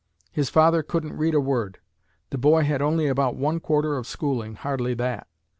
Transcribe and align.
His 0.31 0.49
father 0.49 0.81
couldn't 0.81 1.15
read 1.15 1.35
a 1.35 1.39
word. 1.39 1.77
The 2.31 2.39
boy 2.39 2.63
had 2.63 2.81
only 2.81 3.05
about 3.05 3.35
one 3.35 3.59
quarter 3.59 3.97
of 3.97 4.07
schooling, 4.07 4.55
hardly 4.55 4.95
that. 4.95 5.27